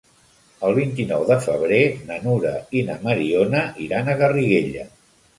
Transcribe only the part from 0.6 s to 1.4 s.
El vint-i-nou de